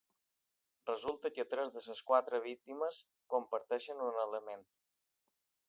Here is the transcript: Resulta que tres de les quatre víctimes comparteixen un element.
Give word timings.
Resulta 0.89 1.31
que 1.35 1.45
tres 1.51 1.73
de 1.75 1.83
les 1.87 2.01
quatre 2.09 2.41
víctimes 2.47 3.03
comparteixen 3.35 4.05
un 4.09 4.21
element. 4.25 4.69